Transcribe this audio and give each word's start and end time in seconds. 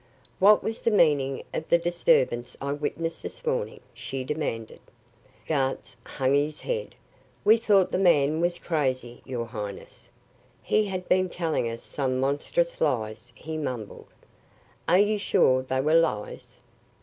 "What 0.39 0.63
was 0.63 0.81
the 0.81 0.89
meaning 0.89 1.43
of 1.53 1.69
the 1.69 1.77
disturbance 1.77 2.57
I 2.59 2.73
witnessed 2.73 3.21
this 3.21 3.45
morning?" 3.45 3.81
she 3.93 4.23
demanded. 4.23 4.79
Gartz 5.47 5.95
hung 6.03 6.33
his 6.33 6.61
head. 6.61 6.95
"We 7.45 7.57
thought 7.57 7.91
the 7.91 7.99
man 7.99 8.41
was 8.41 8.57
crazy, 8.57 9.21
your 9.25 9.45
highness. 9.45 10.09
He 10.63 10.85
had 10.85 11.07
been 11.07 11.29
telling 11.29 11.69
us 11.69 11.83
such 11.83 12.09
monstrous 12.09 12.81
lies," 12.81 13.31
he 13.35 13.57
mumbled. 13.57 14.07
"Are 14.87 14.97
you 14.97 15.19
sure 15.19 15.61
they 15.61 15.81
were 15.81 15.93
lies?" 15.93 16.57